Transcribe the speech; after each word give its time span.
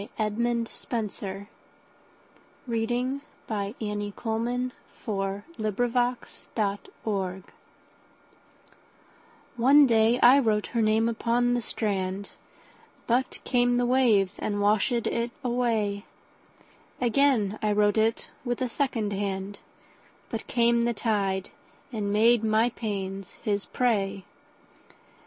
Edmund 0.17 0.67
Spenser 0.69 1.47
81. 2.67 3.21
One 3.47 3.75
Day 3.75 3.75
I 3.77 3.79
Wrote 3.85 3.85
Her 3.85 4.01
Name 4.41 4.67
Upon 4.67 4.73
the 4.73 4.73
Strand 4.99 7.51
ONE 9.57 9.85
day 9.85 10.19
I 10.23 10.39
wrote 10.39 10.65
her 10.69 10.81
name 10.81 11.07
upon 11.07 11.53
the 11.53 11.61
strand, 11.61 12.31
But 13.05 13.37
came 13.43 13.77
the 13.77 13.85
waves 13.85 14.39
and 14.39 14.55
washèd 14.55 15.05
it 15.05 15.29
away:Again 15.43 17.59
I 17.61 17.71
wrote 17.71 17.99
it 17.99 18.27
with 18.43 18.59
a 18.63 18.69
second 18.69 19.13
hand, 19.13 19.59
But 20.31 20.47
came 20.47 20.81
the 20.85 20.95
tide 20.95 21.51
and 21.93 22.11
made 22.11 22.43
my 22.43 22.71
pains 22.71 23.33
his 23.43 23.65
prey. 23.67 24.25